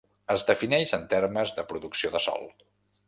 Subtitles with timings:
[0.35, 2.51] Es defineix en termes de producció del Sol.